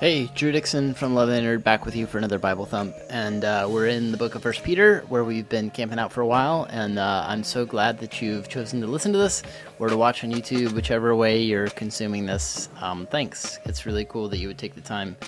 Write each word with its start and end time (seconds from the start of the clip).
Hey, 0.00 0.30
Drew 0.34 0.50
Dixon 0.50 0.94
from 0.94 1.14
Love 1.14 1.28
Thy 1.28 1.40
Nerd 1.40 1.62
back 1.62 1.84
with 1.84 1.94
you 1.94 2.06
for 2.06 2.16
another 2.16 2.38
Bible 2.38 2.64
Thump. 2.64 2.96
And 3.10 3.44
uh, 3.44 3.68
we're 3.70 3.88
in 3.88 4.12
the 4.12 4.16
book 4.16 4.34
of 4.34 4.40
First 4.40 4.62
Peter, 4.62 5.04
where 5.10 5.24
we've 5.24 5.46
been 5.46 5.68
camping 5.68 5.98
out 5.98 6.10
for 6.10 6.22
a 6.22 6.26
while. 6.26 6.66
And 6.70 6.98
uh, 6.98 7.26
I'm 7.28 7.44
so 7.44 7.66
glad 7.66 7.98
that 7.98 8.22
you've 8.22 8.48
chosen 8.48 8.80
to 8.80 8.86
listen 8.86 9.12
to 9.12 9.18
this 9.18 9.42
or 9.78 9.90
to 9.90 9.98
watch 9.98 10.24
on 10.24 10.32
YouTube, 10.32 10.72
whichever 10.72 11.14
way 11.14 11.42
you're 11.42 11.68
consuming 11.68 12.24
this. 12.24 12.70
Um, 12.80 13.08
thanks. 13.08 13.58
It's 13.66 13.84
really 13.84 14.06
cool 14.06 14.30
that 14.30 14.38
you 14.38 14.48
would 14.48 14.56
take 14.56 14.74
the 14.74 14.80
time 14.80 15.18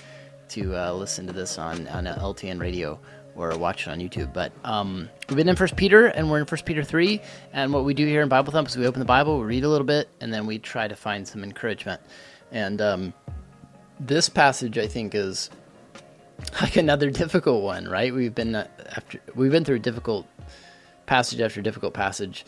to 0.49 0.75
uh, 0.75 0.91
listen 0.93 1.27
to 1.27 1.33
this 1.33 1.59
on, 1.59 1.87
on 1.89 2.05
LTN 2.05 2.59
radio 2.59 2.99
or 3.35 3.55
watch 3.55 3.85
it 3.85 3.91
on 3.91 3.99
YouTube. 3.99 4.33
But 4.33 4.53
um, 4.63 5.07
we've 5.29 5.37
been 5.37 5.49
in 5.49 5.55
First 5.55 5.75
Peter, 5.75 6.07
and 6.07 6.31
we're 6.31 6.39
in 6.39 6.47
First 6.47 6.65
Peter 6.65 6.83
3. 6.83 7.21
And 7.53 7.71
what 7.71 7.85
we 7.85 7.93
do 7.93 8.07
here 8.07 8.23
in 8.23 8.27
Bible 8.27 8.51
Thump 8.51 8.69
is 8.69 8.75
we 8.75 8.87
open 8.87 9.01
the 9.01 9.05
Bible, 9.05 9.37
we 9.37 9.45
read 9.45 9.65
a 9.65 9.69
little 9.69 9.85
bit, 9.85 10.09
and 10.19 10.33
then 10.33 10.47
we 10.47 10.57
try 10.57 10.87
to 10.87 10.95
find 10.95 11.27
some 11.27 11.43
encouragement. 11.43 12.01
And. 12.51 12.81
Um, 12.81 13.13
this 14.07 14.29
passage 14.29 14.77
I 14.77 14.87
think 14.87 15.15
is 15.15 15.49
like 16.61 16.75
another 16.75 17.09
difficult 17.09 17.63
one, 17.63 17.85
right? 17.85 18.13
We've 18.13 18.35
been 18.35 18.55
uh, 18.55 18.67
after 18.95 19.19
we've 19.35 19.51
been 19.51 19.65
through 19.65 19.79
difficult 19.79 20.27
passage 21.05 21.41
after 21.41 21.61
difficult 21.61 21.93
passage, 21.93 22.45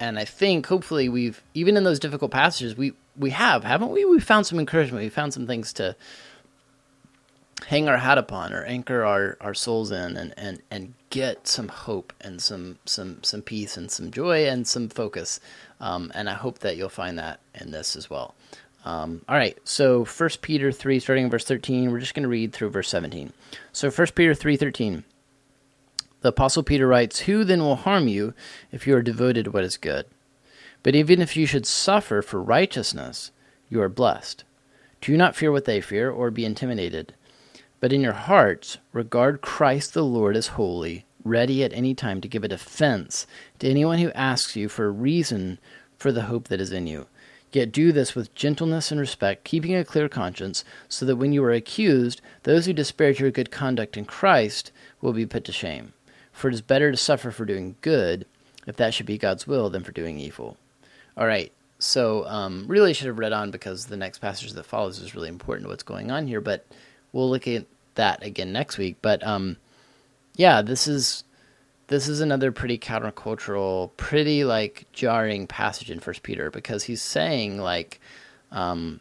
and 0.00 0.18
I 0.18 0.24
think 0.24 0.66
hopefully 0.66 1.08
we've 1.08 1.42
even 1.54 1.76
in 1.76 1.84
those 1.84 1.98
difficult 1.98 2.30
passages 2.30 2.76
we 2.76 2.92
we 3.16 3.30
have 3.30 3.64
haven't 3.64 3.90
we? 3.90 4.04
We 4.04 4.20
found 4.20 4.46
some 4.46 4.58
encouragement. 4.58 5.02
We 5.02 5.08
found 5.08 5.32
some 5.34 5.46
things 5.46 5.72
to 5.74 5.96
hang 7.66 7.88
our 7.88 7.96
hat 7.96 8.18
upon 8.18 8.52
or 8.52 8.64
anchor 8.64 9.04
our, 9.04 9.36
our 9.40 9.54
souls 9.54 9.90
in 9.90 10.16
and, 10.16 10.32
and, 10.36 10.62
and 10.70 10.94
get 11.10 11.48
some 11.48 11.68
hope 11.68 12.12
and 12.20 12.40
some 12.40 12.78
some 12.84 13.22
some 13.22 13.42
peace 13.42 13.76
and 13.76 13.90
some 13.90 14.10
joy 14.10 14.46
and 14.46 14.66
some 14.66 14.88
focus. 14.88 15.40
Um, 15.80 16.12
and 16.14 16.28
I 16.28 16.34
hope 16.34 16.60
that 16.60 16.76
you'll 16.76 16.88
find 16.88 17.18
that 17.18 17.40
in 17.54 17.70
this 17.70 17.96
as 17.96 18.08
well. 18.08 18.34
Um, 18.88 19.20
all 19.28 19.36
right, 19.36 19.58
so 19.64 20.06
1 20.06 20.30
Peter 20.40 20.72
3, 20.72 20.98
starting 20.98 21.24
in 21.24 21.30
verse 21.30 21.44
13, 21.44 21.92
we're 21.92 22.00
just 22.00 22.14
going 22.14 22.22
to 22.22 22.28
read 22.28 22.54
through 22.54 22.70
verse 22.70 22.88
17. 22.88 23.34
So 23.70 23.90
1 23.90 24.06
Peter 24.14 24.32
3, 24.32 24.56
13, 24.56 25.04
the 26.22 26.30
Apostle 26.30 26.62
Peter 26.62 26.88
writes, 26.88 27.20
Who 27.20 27.44
then 27.44 27.60
will 27.60 27.76
harm 27.76 28.08
you 28.08 28.32
if 28.72 28.86
you 28.86 28.96
are 28.96 29.02
devoted 29.02 29.44
to 29.44 29.50
what 29.50 29.62
is 29.62 29.76
good? 29.76 30.06
But 30.82 30.94
even 30.94 31.20
if 31.20 31.36
you 31.36 31.44
should 31.44 31.66
suffer 31.66 32.22
for 32.22 32.42
righteousness, 32.42 33.30
you 33.68 33.82
are 33.82 33.90
blessed. 33.90 34.44
Do 35.02 35.18
not 35.18 35.36
fear 35.36 35.52
what 35.52 35.66
they 35.66 35.82
fear, 35.82 36.10
or 36.10 36.30
be 36.30 36.46
intimidated. 36.46 37.12
But 37.80 37.92
in 37.92 38.00
your 38.00 38.14
hearts, 38.14 38.78
regard 38.94 39.42
Christ 39.42 39.92
the 39.92 40.02
Lord 40.02 40.34
as 40.34 40.46
holy, 40.56 41.04
ready 41.22 41.62
at 41.62 41.74
any 41.74 41.94
time 41.94 42.22
to 42.22 42.28
give 42.28 42.42
a 42.42 42.48
defense 42.48 43.26
to 43.58 43.68
anyone 43.68 43.98
who 43.98 44.12
asks 44.12 44.56
you 44.56 44.70
for 44.70 44.86
a 44.86 44.90
reason 44.90 45.58
for 45.98 46.10
the 46.10 46.22
hope 46.22 46.48
that 46.48 46.58
is 46.58 46.72
in 46.72 46.86
you. 46.86 47.06
Yet 47.52 47.72
do 47.72 47.92
this 47.92 48.14
with 48.14 48.34
gentleness 48.34 48.90
and 48.90 49.00
respect, 49.00 49.44
keeping 49.44 49.74
a 49.74 49.84
clear 49.84 50.08
conscience, 50.08 50.64
so 50.88 51.06
that 51.06 51.16
when 51.16 51.32
you 51.32 51.42
are 51.44 51.52
accused, 51.52 52.20
those 52.42 52.66
who 52.66 52.72
disparage 52.72 53.20
your 53.20 53.30
good 53.30 53.50
conduct 53.50 53.96
in 53.96 54.04
Christ 54.04 54.70
will 55.00 55.12
be 55.12 55.26
put 55.26 55.44
to 55.44 55.52
shame. 55.52 55.92
For 56.32 56.48
it 56.48 56.54
is 56.54 56.60
better 56.60 56.90
to 56.90 56.96
suffer 56.96 57.30
for 57.30 57.44
doing 57.44 57.76
good, 57.80 58.26
if 58.66 58.76
that 58.76 58.92
should 58.92 59.06
be 59.06 59.18
God's 59.18 59.46
will, 59.46 59.70
than 59.70 59.82
for 59.82 59.92
doing 59.92 60.18
evil. 60.18 60.56
All 61.16 61.26
right, 61.26 61.50
so 61.78 62.26
um, 62.26 62.64
really 62.68 62.90
I 62.90 62.92
should 62.92 63.06
have 63.06 63.18
read 63.18 63.32
on 63.32 63.50
because 63.50 63.86
the 63.86 63.96
next 63.96 64.18
passage 64.18 64.52
that 64.52 64.66
follows 64.66 64.98
is 64.98 65.14
really 65.14 65.28
important 65.28 65.64
to 65.64 65.70
what's 65.70 65.82
going 65.82 66.10
on 66.10 66.26
here, 66.26 66.40
but 66.40 66.66
we'll 67.12 67.30
look 67.30 67.48
at 67.48 67.64
that 67.94 68.22
again 68.22 68.52
next 68.52 68.78
week. 68.78 68.96
But 69.00 69.26
um, 69.26 69.56
yeah, 70.36 70.62
this 70.62 70.86
is 70.86 71.24
this 71.88 72.06
is 72.06 72.20
another 72.20 72.52
pretty 72.52 72.78
countercultural, 72.78 73.90
pretty 73.96 74.44
like 74.44 74.86
jarring 74.92 75.46
passage 75.46 75.90
in 75.90 76.00
First 76.00 76.22
Peter 76.22 76.50
because 76.50 76.84
he's 76.84 77.02
saying 77.02 77.58
like, 77.58 78.00
um, 78.52 79.00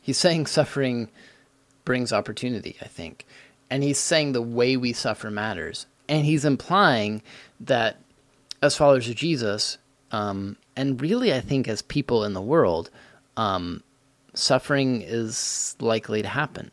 he's 0.00 0.18
saying 0.18 0.46
suffering 0.46 1.10
brings 1.84 2.12
opportunity. 2.12 2.76
I 2.80 2.86
think, 2.86 3.26
and 3.68 3.82
he's 3.82 3.98
saying 3.98 4.32
the 4.32 4.42
way 4.42 4.76
we 4.76 4.92
suffer 4.92 5.30
matters, 5.30 5.86
and 6.08 6.24
he's 6.24 6.44
implying 6.44 7.20
that 7.58 7.98
as 8.62 8.76
followers 8.76 9.08
of 9.08 9.16
Jesus, 9.16 9.78
um, 10.12 10.56
and 10.76 11.00
really 11.00 11.32
I 11.34 11.40
think 11.40 11.66
as 11.66 11.82
people 11.82 12.24
in 12.24 12.32
the 12.32 12.40
world, 12.40 12.90
um, 13.36 13.82
suffering 14.34 15.02
is 15.02 15.76
likely 15.80 16.22
to 16.22 16.28
happen. 16.28 16.70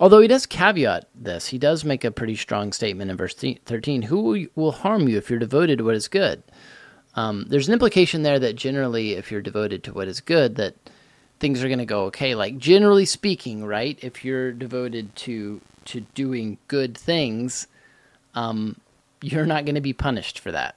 Although 0.00 0.20
he 0.20 0.28
does 0.28 0.46
caveat 0.46 1.08
this, 1.14 1.48
he 1.48 1.58
does 1.58 1.84
make 1.84 2.04
a 2.04 2.10
pretty 2.10 2.36
strong 2.36 2.72
statement 2.72 3.10
in 3.10 3.16
verse 3.16 3.34
13 3.34 4.02
Who 4.02 4.48
will 4.54 4.72
harm 4.72 5.08
you 5.08 5.18
if 5.18 5.28
you're 5.28 5.38
devoted 5.38 5.78
to 5.78 5.84
what 5.84 5.96
is 5.96 6.08
good? 6.08 6.42
Um, 7.14 7.46
there's 7.48 7.66
an 7.66 7.72
implication 7.72 8.22
there 8.22 8.38
that 8.38 8.54
generally, 8.54 9.14
if 9.14 9.32
you're 9.32 9.42
devoted 9.42 9.82
to 9.84 9.92
what 9.92 10.06
is 10.06 10.20
good, 10.20 10.54
that 10.56 10.76
things 11.40 11.62
are 11.62 11.68
going 11.68 11.80
to 11.80 11.84
go 11.84 12.04
okay. 12.04 12.34
Like, 12.34 12.58
generally 12.58 13.06
speaking, 13.06 13.64
right? 13.64 13.98
If 14.00 14.24
you're 14.24 14.52
devoted 14.52 15.14
to, 15.16 15.60
to 15.86 16.00
doing 16.14 16.58
good 16.68 16.96
things, 16.96 17.66
um, 18.34 18.80
you're 19.20 19.46
not 19.46 19.64
going 19.64 19.74
to 19.74 19.80
be 19.80 19.92
punished 19.92 20.38
for 20.38 20.52
that, 20.52 20.76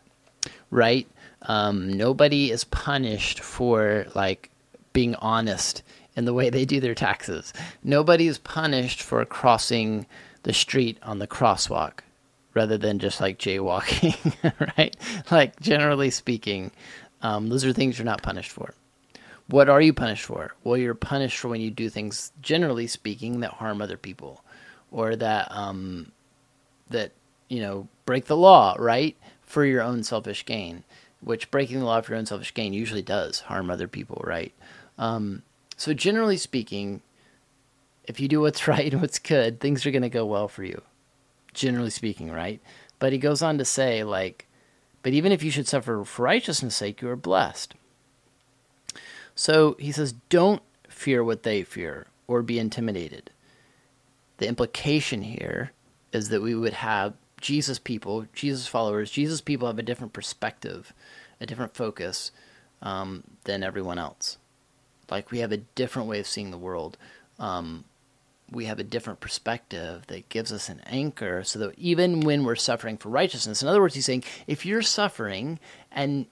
right? 0.71 1.07
Um, 1.43 1.93
nobody 1.93 2.49
is 2.49 2.63
punished 2.63 3.41
for, 3.41 4.07
like, 4.15 4.49
being 4.93 5.15
honest 5.15 5.83
in 6.15 6.25
the 6.25 6.33
way 6.33 6.49
they 6.49 6.65
do 6.65 6.79
their 6.79 6.95
taxes. 6.95 7.53
Nobody 7.83 8.27
is 8.27 8.37
punished 8.37 9.01
for 9.01 9.23
crossing 9.25 10.05
the 10.43 10.53
street 10.53 10.97
on 11.03 11.19
the 11.19 11.27
crosswalk 11.27 11.99
rather 12.53 12.77
than 12.77 12.99
just 12.99 13.21
like 13.21 13.37
jaywalking, 13.37 14.17
right? 14.77 14.95
Like, 15.29 15.59
generally 15.59 16.09
speaking, 16.09 16.71
um, 17.21 17.47
those 17.47 17.63
are 17.63 17.73
things 17.73 17.97
you're 17.97 18.05
not 18.05 18.21
punished 18.21 18.51
for. 18.51 18.73
What 19.47 19.69
are 19.69 19.81
you 19.81 19.93
punished 19.93 20.25
for? 20.25 20.53
Well, 20.63 20.77
you're 20.77 20.93
punished 20.93 21.37
for 21.37 21.49
when 21.49 21.61
you 21.61 21.71
do 21.71 21.89
things, 21.89 22.31
generally 22.41 22.87
speaking, 22.87 23.39
that 23.41 23.51
harm 23.51 23.81
other 23.81 23.97
people 23.97 24.43
or 24.91 25.15
that, 25.15 25.51
um, 25.51 26.11
that, 26.89 27.11
you 27.47 27.61
know, 27.61 27.87
break 28.05 28.25
the 28.25 28.37
law, 28.37 28.75
right? 28.79 29.15
For 29.41 29.65
your 29.65 29.81
own 29.81 30.03
selfish 30.03 30.45
gain, 30.45 30.83
which 31.21 31.51
breaking 31.51 31.79
the 31.79 31.85
law 31.85 32.01
for 32.01 32.11
your 32.13 32.19
own 32.19 32.25
selfish 32.25 32.53
gain 32.53 32.73
usually 32.73 33.01
does 33.01 33.41
harm 33.41 33.69
other 33.69 33.87
people, 33.87 34.21
right? 34.25 34.53
Um, 34.97 35.43
so, 35.81 35.95
generally 35.95 36.37
speaking, 36.37 37.01
if 38.03 38.19
you 38.19 38.27
do 38.27 38.41
what's 38.41 38.67
right 38.67 38.93
and 38.93 39.01
what's 39.01 39.17
good, 39.17 39.59
things 39.59 39.83
are 39.83 39.89
going 39.89 40.03
to 40.03 40.09
go 40.09 40.27
well 40.27 40.47
for 40.47 40.63
you. 40.63 40.83
Generally 41.55 41.89
speaking, 41.89 42.29
right? 42.29 42.61
But 42.99 43.13
he 43.13 43.17
goes 43.17 43.41
on 43.41 43.57
to 43.57 43.65
say, 43.65 44.03
like, 44.03 44.47
but 45.01 45.13
even 45.13 45.31
if 45.31 45.41
you 45.41 45.49
should 45.49 45.67
suffer 45.67 46.03
for 46.03 46.21
righteousness' 46.21 46.75
sake, 46.75 47.01
you 47.01 47.09
are 47.09 47.15
blessed. 47.15 47.73
So 49.33 49.75
he 49.79 49.91
says, 49.91 50.13
don't 50.29 50.61
fear 50.87 51.23
what 51.23 51.41
they 51.41 51.63
fear 51.63 52.05
or 52.27 52.43
be 52.43 52.59
intimidated. 52.59 53.31
The 54.37 54.47
implication 54.47 55.23
here 55.23 55.71
is 56.13 56.29
that 56.29 56.43
we 56.43 56.53
would 56.53 56.73
have 56.73 57.15
Jesus 57.39 57.79
people, 57.79 58.27
Jesus 58.33 58.67
followers, 58.67 59.09
Jesus 59.09 59.41
people 59.41 59.65
have 59.65 59.79
a 59.79 59.81
different 59.81 60.13
perspective, 60.13 60.93
a 61.39 61.47
different 61.47 61.73
focus 61.73 62.31
um, 62.83 63.23
than 63.45 63.63
everyone 63.63 63.97
else. 63.97 64.37
Like 65.11 65.29
we 65.29 65.39
have 65.39 65.51
a 65.51 65.57
different 65.57 66.07
way 66.07 66.19
of 66.19 66.27
seeing 66.27 66.51
the 66.51 66.57
world. 66.57 66.97
Um, 67.37 67.85
we 68.49 68.65
have 68.65 68.79
a 68.79 68.83
different 68.83 69.19
perspective 69.19 70.05
that 70.07 70.29
gives 70.29 70.51
us 70.51 70.67
an 70.69 70.81
anchor 70.85 71.43
so 71.43 71.59
that 71.59 71.77
even 71.77 72.21
when 72.21 72.43
we're 72.43 72.55
suffering 72.55 72.97
for 72.97 73.09
righteousness, 73.09 73.61
in 73.61 73.67
other 73.67 73.81
words, 73.81 73.95
he's 73.95 74.05
saying 74.05 74.23
if 74.47 74.65
you're 74.65 74.81
suffering 74.81 75.59
and 75.91 76.25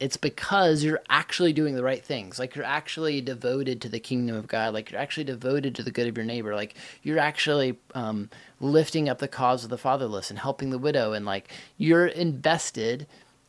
it's 0.00 0.16
because 0.16 0.84
you're 0.84 1.02
actually 1.10 1.52
doing 1.52 1.74
the 1.74 1.82
right 1.82 2.04
things, 2.04 2.38
like 2.38 2.54
you're 2.54 2.64
actually 2.64 3.20
devoted 3.20 3.82
to 3.82 3.88
the 3.88 3.98
kingdom 3.98 4.36
of 4.36 4.46
God, 4.46 4.72
like 4.72 4.90
you're 4.90 5.00
actually 5.00 5.24
devoted 5.24 5.74
to 5.74 5.82
the 5.82 5.90
good 5.90 6.06
of 6.06 6.16
your 6.16 6.24
neighbor, 6.24 6.54
like 6.54 6.74
you're 7.02 7.18
actually 7.18 7.76
um, 7.94 8.30
lifting 8.60 9.08
up 9.08 9.18
the 9.18 9.28
cause 9.28 9.64
of 9.64 9.70
the 9.70 9.78
fatherless 9.78 10.30
and 10.30 10.38
helping 10.38 10.70
the 10.70 10.78
widow, 10.78 11.12
and 11.12 11.26
like 11.26 11.50
you're 11.76 12.06
invested 12.06 13.06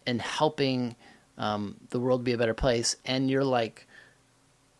in 0.07 0.19
helping 0.19 0.95
um, 1.37 1.75
the 1.91 1.99
world 1.99 2.23
be 2.23 2.33
a 2.33 2.37
better 2.37 2.55
place, 2.55 2.95
and 3.05 3.29
you're 3.29 3.43
like 3.43 3.85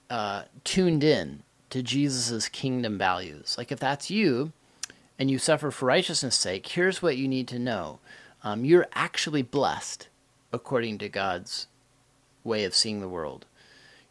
uh, 0.10 0.44
tuned 0.64 1.04
in 1.04 1.44
to 1.70 1.84
Jesus' 1.84 2.50
kingdom 2.50 2.98
values. 2.98 3.56
Like 3.58 3.72
if 3.72 3.80
that's 3.80 4.10
you 4.10 4.52
and 5.18 5.30
you 5.30 5.38
suffer 5.38 5.72
for 5.72 5.86
righteousness' 5.86 6.36
sake, 6.36 6.68
here's 6.68 7.02
what 7.02 7.18
you 7.18 7.28
need 7.28 7.48
to 7.50 7.60
know. 7.60 8.00
Um, 8.44 8.66
you're 8.66 8.88
actually 8.94 9.42
blessed 9.42 10.08
according 10.52 10.98
to 11.00 11.10
God's 11.10 11.68
way 12.44 12.64
of 12.64 12.76
seeing 12.76 13.02
the 13.02 13.10
world. 13.10 13.46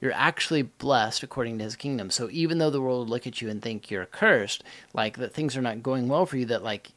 You're 0.01 0.13
actually 0.13 0.63
blessed 0.63 1.25
according 1.25 1.59
to 1.59 1.65
his 1.65 1.75
kingdom. 1.75 2.11
So 2.11 2.29
even 2.31 2.59
though 2.59 2.71
the 2.71 2.81
world 2.81 3.01
would 3.01 3.11
look 3.11 3.27
at 3.27 3.43
you 3.43 3.49
and 3.49 3.61
think 3.61 3.91
you're 3.91 4.07
cursed, 4.07 4.63
like 4.95 5.17
that 5.17 5.35
things 5.35 5.57
are 5.57 5.63
not 5.63 5.83
going 5.83 6.07
well 6.07 6.25
for 6.27 6.37
you, 6.37 6.47
that 6.47 6.63
like 6.63 6.93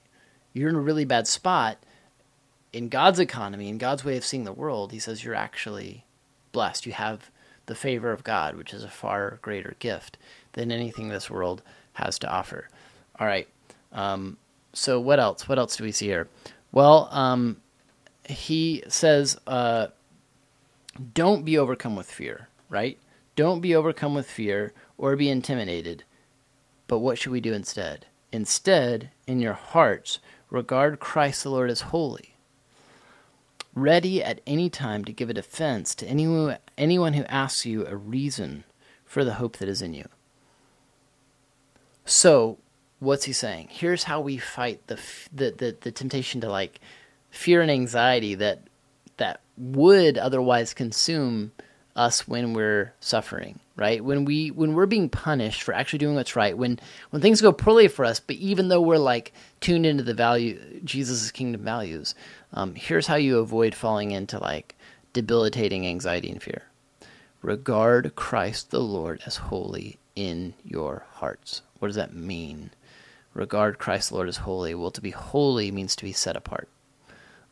you're 0.53 0.69
in 0.69 0.75
a 0.75 0.81
really 0.81 1.05
bad 1.05 1.27
spot, 1.27 1.77
in 2.71 2.89
God's 2.89 3.19
economy, 3.19 3.69
in 3.69 3.79
God's 3.79 4.05
way 4.05 4.17
of 4.17 4.25
seeing 4.25 4.43
the 4.43 4.53
world, 4.53 4.91
he 4.91 4.99
says 4.99 5.23
you're 5.23 5.33
actually 5.33 6.05
blessed. 6.51 6.85
You 6.85 6.93
have 6.93 7.30
the 7.67 7.75
favor 7.75 8.11
of 8.11 8.23
God, 8.23 8.55
which 8.55 8.73
is 8.73 8.83
a 8.83 8.89
far 8.89 9.39
greater 9.41 9.75
gift 9.79 10.17
than 10.53 10.71
anything 10.71 11.09
this 11.09 11.29
world 11.29 11.61
has 11.93 12.19
to 12.19 12.29
offer. 12.31 12.67
All 13.19 13.27
right. 13.27 13.47
Um, 13.91 14.37
so 14.73 14.99
what 14.99 15.19
else? 15.19 15.47
What 15.49 15.59
else 15.59 15.75
do 15.77 15.83
we 15.83 15.91
see 15.91 16.07
here? 16.07 16.27
Well, 16.71 17.09
um, 17.11 17.57
he 18.25 18.83
says, 18.87 19.37
uh, 19.47 19.87
"Don't 21.13 21.45
be 21.45 21.57
overcome 21.57 21.95
with 21.95 22.11
fear." 22.11 22.47
Right? 22.69 22.97
Don't 23.35 23.61
be 23.61 23.75
overcome 23.75 24.13
with 24.15 24.29
fear 24.29 24.73
or 24.97 25.15
be 25.15 25.29
intimidated, 25.29 26.03
But 26.87 26.99
what 26.99 27.17
should 27.17 27.31
we 27.31 27.41
do 27.41 27.53
instead? 27.53 28.05
Instead, 28.31 29.11
in 29.27 29.39
your 29.41 29.53
hearts, 29.53 30.19
regard 30.49 30.99
Christ 30.99 31.43
the 31.43 31.49
Lord 31.51 31.69
as 31.69 31.81
holy, 31.81 32.30
ready 33.73 34.23
at 34.23 34.41
any 34.45 34.69
time 34.69 35.05
to 35.05 35.13
give 35.13 35.29
a 35.29 35.33
defense 35.33 35.95
to 35.95 36.05
anyone, 36.07 36.57
anyone 36.77 37.13
who 37.13 37.23
asks 37.25 37.65
you 37.65 37.85
a 37.85 37.95
reason 37.95 38.63
for 39.05 39.23
the 39.23 39.35
hope 39.35 39.57
that 39.57 39.69
is 39.69 39.81
in 39.81 39.93
you. 39.93 40.07
So, 42.05 42.57
what's 42.99 43.25
he 43.25 43.33
saying? 43.33 43.67
Here's 43.69 44.03
how 44.03 44.21
we 44.21 44.37
fight 44.37 44.85
the, 44.87 44.99
the, 45.33 45.51
the, 45.51 45.77
the 45.79 45.91
temptation 45.91 46.41
to 46.41 46.49
like 46.49 46.79
fear 47.29 47.61
and 47.61 47.71
anxiety 47.71 48.35
that 48.35 48.63
that 49.17 49.41
would 49.57 50.17
otherwise 50.17 50.73
consume 50.73 51.51
us 51.95 52.27
when 52.27 52.53
we're 52.53 52.93
suffering 52.99 53.59
right? 53.75 54.03
When 54.03 54.25
we 54.25 54.51
when 54.51 54.73
we're 54.73 54.85
being 54.85 55.09
punished 55.09 55.63
for 55.63 55.73
actually 55.73 55.99
doing 55.99 56.15
what's 56.15 56.35
right 56.35 56.57
when 56.57 56.79
when 57.09 57.21
things 57.21 57.41
go 57.41 57.51
poorly 57.51 57.87
for 57.87 58.05
us 58.05 58.19
but 58.19 58.35
even 58.35 58.67
though 58.67 58.81
we're 58.81 58.97
like 58.97 59.33
tuned 59.59 59.85
into 59.85 60.03
the 60.03 60.13
value 60.13 60.59
jesus' 60.83 61.31
kingdom 61.31 61.61
values 61.63 62.15
um, 62.53 62.75
here's 62.75 63.07
how 63.07 63.15
you 63.15 63.39
avoid 63.39 63.73
falling 63.73 64.11
into 64.11 64.39
like 64.39 64.75
debilitating 65.13 65.85
anxiety 65.85 66.29
and 66.29 66.41
fear. 66.41 66.63
Regard 67.41 68.15
christ 68.15 68.71
the 68.71 68.81
lord 68.81 69.21
as 69.25 69.37
holy 69.37 69.97
in 70.15 70.53
your 70.63 71.05
hearts. 71.13 71.61
What 71.79 71.87
does 71.87 71.95
that 71.95 72.13
mean? 72.13 72.71
Regard 73.33 73.79
christ 73.79 74.09
the 74.09 74.15
lord 74.15 74.27
as 74.27 74.37
holy. 74.37 74.75
Well 74.75 74.91
to 74.91 75.01
be 75.01 75.11
holy 75.11 75.71
means 75.71 75.95
to 75.95 76.03
be 76.03 76.13
set 76.13 76.35
apart. 76.35 76.67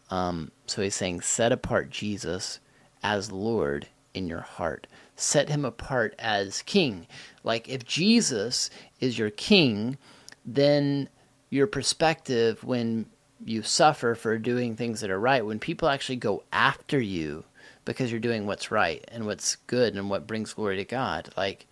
Um, 0.10 0.52
so 0.66 0.82
he's 0.82 0.96
saying, 0.96 1.22
set 1.22 1.52
apart 1.52 1.90
Jesus 1.90 2.60
as 3.04 3.32
Lord 3.32 3.88
in 4.20 4.28
your 4.28 4.42
heart. 4.42 4.86
Set 5.16 5.50
him 5.50 5.66
apart 5.66 6.14
as 6.20 6.62
king. 6.62 7.08
Like 7.44 7.68
if 7.68 7.84
Jesus 7.84 8.70
is 9.00 9.18
your 9.18 9.32
king, 9.32 9.98
then 10.46 11.10
your 11.50 11.66
perspective 11.66 12.64
when 12.64 13.08
you 13.44 13.64
suffer 13.64 14.14
for 14.14 14.38
doing 14.38 14.76
things 14.76 15.02
that 15.02 15.10
are 15.10 15.20
right, 15.20 15.46
when 15.46 15.60
people 15.60 15.90
actually 15.90 16.18
go 16.18 16.44
after 16.54 17.00
you 17.00 17.46
because 17.86 18.12
you're 18.12 18.20
doing 18.20 18.46
what's 18.46 18.70
right 18.70 19.04
and 19.12 19.26
what's 19.26 19.56
good 19.56 19.96
and 19.96 20.10
what 20.10 20.28
brings 20.28 20.54
glory 20.54 20.78
to 20.78 20.86
God, 20.86 21.30
like 21.36 21.66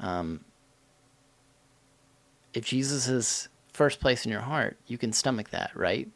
um, 0.00 0.44
if 2.52 2.66
Jesus 2.66 3.08
is 3.08 3.48
first 3.72 4.00
place 4.00 4.26
in 4.26 4.32
your 4.32 4.40
heart, 4.42 4.76
you 4.86 4.98
can 4.98 5.12
stomach 5.12 5.50
that, 5.50 5.70
right? 5.74 6.08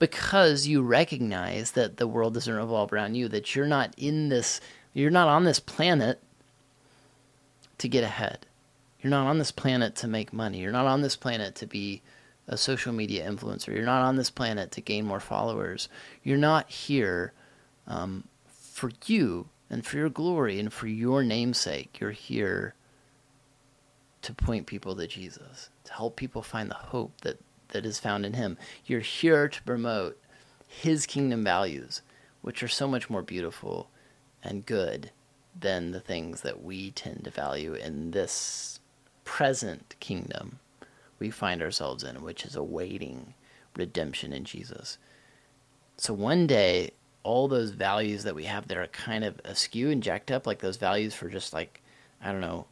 because 0.00 0.66
you 0.66 0.82
recognize 0.82 1.72
that 1.72 1.98
the 1.98 2.08
world 2.08 2.34
doesn't 2.34 2.52
revolve 2.52 2.92
around 2.92 3.14
you, 3.14 3.28
that 3.28 3.54
you're 3.54 3.66
not 3.66 3.94
in 3.96 4.30
this, 4.30 4.60
you're 4.92 5.10
not 5.10 5.28
on 5.28 5.44
this 5.44 5.60
planet 5.60 6.20
to 7.78 7.88
get 7.88 8.04
ahead. 8.04 8.46
You're 9.00 9.10
not 9.10 9.26
on 9.26 9.38
this 9.38 9.52
planet 9.52 9.96
to 9.96 10.08
make 10.08 10.32
money. 10.32 10.58
You're 10.58 10.72
not 10.72 10.86
on 10.86 11.02
this 11.02 11.16
planet 11.16 11.54
to 11.56 11.66
be 11.66 12.02
a 12.46 12.56
social 12.56 12.92
media 12.92 13.30
influencer. 13.30 13.68
You're 13.68 13.84
not 13.84 14.02
on 14.02 14.16
this 14.16 14.30
planet 14.30 14.70
to 14.72 14.80
gain 14.80 15.06
more 15.06 15.20
followers. 15.20 15.88
You're 16.22 16.36
not 16.36 16.68
here 16.68 17.32
um, 17.86 18.24
for 18.48 18.90
you 19.06 19.48
and 19.70 19.86
for 19.86 19.96
your 19.96 20.10
glory 20.10 20.58
and 20.58 20.72
for 20.72 20.88
your 20.88 21.22
namesake. 21.22 22.00
You're 22.00 22.10
here 22.10 22.74
to 24.22 24.34
point 24.34 24.66
people 24.66 24.94
to 24.96 25.06
Jesus, 25.06 25.70
to 25.84 25.92
help 25.92 26.16
people 26.16 26.42
find 26.42 26.70
the 26.70 26.74
hope 26.74 27.20
that 27.22 27.38
that 27.68 27.86
is 27.86 27.98
found 27.98 28.26
in 28.26 28.34
Him. 28.34 28.58
You're 28.84 29.00
here 29.00 29.48
to 29.48 29.62
promote 29.62 30.18
His 30.66 31.06
kingdom 31.06 31.44
values, 31.44 32.02
which 32.42 32.62
are 32.62 32.68
so 32.68 32.86
much 32.86 33.08
more 33.08 33.22
beautiful 33.22 33.88
and 34.42 34.66
good 34.66 35.10
than 35.58 35.90
the 35.90 36.00
things 36.00 36.42
that 36.42 36.62
we 36.62 36.90
tend 36.90 37.24
to 37.24 37.30
value 37.30 37.74
in 37.74 38.12
this 38.12 38.80
present 39.24 39.94
kingdom 40.00 40.58
we 41.18 41.30
find 41.30 41.62
ourselves 41.62 42.02
in, 42.02 42.22
which 42.22 42.44
is 42.44 42.56
awaiting 42.56 43.34
redemption 43.76 44.32
in 44.32 44.44
Jesus. 44.44 44.98
So 45.96 46.14
one 46.14 46.46
day, 46.46 46.92
all 47.22 47.46
those 47.46 47.70
values 47.70 48.24
that 48.24 48.34
we 48.34 48.44
have 48.44 48.68
that 48.68 48.78
are 48.78 48.86
kind 48.86 49.22
of 49.22 49.38
askew 49.44 49.90
and 49.90 50.02
jacked 50.02 50.30
up, 50.30 50.46
like 50.46 50.60
those 50.60 50.78
values 50.78 51.14
for 51.14 51.28
just 51.28 51.52
like, 51.52 51.82
I 52.22 52.32
don't 52.32 52.40
know, 52.40 52.66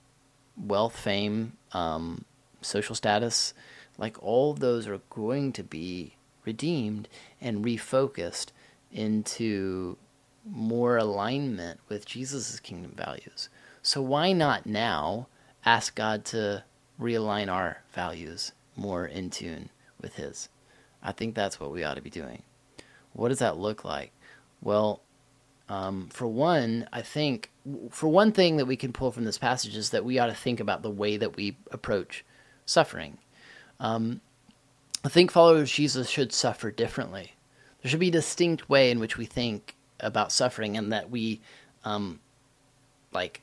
wealth, 0.57 0.99
fame, 0.99 1.53
um, 1.73 2.25
social 2.63 2.95
status, 2.95 3.53
like 3.99 4.21
all 4.23 4.55
those 4.55 4.89
are 4.89 5.01
going 5.11 5.53
to 5.53 5.63
be 5.63 6.15
redeemed 6.45 7.09
and 7.41 7.65
refocused 7.65 8.49
into 8.91 9.99
more 10.45 10.97
alignment 10.97 11.81
with 11.89 12.07
Jesus' 12.07 12.61
kingdom 12.61 12.93
values. 12.97 13.49
So 13.83 14.03
why 14.03 14.33
not 14.33 14.67
now 14.67 15.29
ask 15.65 15.95
God 15.95 16.25
to 16.27 16.65
realign 17.01 17.53
our 17.53 17.83
values 17.93 18.53
more 18.77 19.07
in 19.07 19.31
tune 19.31 19.71
with 20.01 20.15
His? 20.15 20.49
I 21.03 21.13
think 21.13 21.35
that's 21.35 21.61
what 21.61 21.71
we 21.71 21.85
ought 21.85 21.95
to 21.95 22.03
be 22.03 22.11
doing. 22.11 22.43
What 23.13 23.29
does 23.29 23.39
that 23.39 23.59
look 23.59 23.85
like? 23.85 24.13
Well, 24.61 25.03
um, 25.69 26.09
for 26.11 26.27
one, 26.27 26.89
I 26.93 27.03
think 27.03 27.51
for 27.91 28.09
one 28.09 28.33
thing 28.33 28.57
that 28.57 28.67
we 28.67 28.77
can 28.77 28.93
pull 28.93 29.13
from 29.13 29.25
this 29.25 29.39
passage 29.39 29.77
is 29.77 29.91
that 29.91 30.05
we 30.05 30.19
ought 30.19 30.27
to 30.27 30.35
think 30.35 30.61
about 30.61 30.83
the 30.83 30.91
way 30.91 31.17
that 31.17 31.37
we 31.37 31.57
approach 31.71 32.25
suffering. 32.65 33.19
Um, 33.79 34.21
I 35.05 35.09
think 35.09 35.31
followers 35.31 35.63
of 35.63 35.69
Jesus 35.69 36.09
should 36.09 36.33
suffer 36.33 36.71
differently. 36.71 37.35
There 37.83 37.91
should 37.91 38.01
be 38.01 38.09
a 38.09 38.13
distinct 38.13 38.69
way 38.69 38.91
in 38.91 38.99
which 38.99 39.17
we 39.17 39.27
think 39.27 39.77
about 40.01 40.33
suffering 40.33 40.77
and 40.77 40.93
that 40.93 41.11
we, 41.11 41.41
um, 41.85 42.21
like, 43.13 43.43